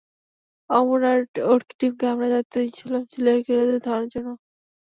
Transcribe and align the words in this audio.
অমর 0.69 1.01
আর 1.11 1.19
ওর 1.45 1.61
টিমকে 1.71 2.05
আমরা 2.13 2.27
দায়িত্ব 2.33 2.53
দিয়েছিলাম 2.55 3.01
সিরিয়াল 3.11 3.39
কিলারদের 3.45 3.79
ধরার 3.87 4.05
জন্য। 4.13 4.29